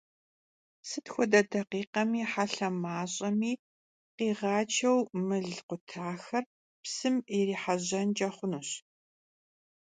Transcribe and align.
Sıt 0.89 1.05
xuede 1.13 1.41
dakhikhemi 1.51 2.21
helhe 2.33 2.69
maş'emi 2.83 3.51
khiğaçeu 4.17 4.99
mıl 5.27 5.49
khutaxer 5.67 6.45
psım 6.83 7.15
yirihejenç'e 7.33 8.27
xhunuş. 8.35 8.69